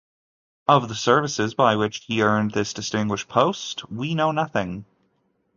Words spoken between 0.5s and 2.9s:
Of the services by which he had earned this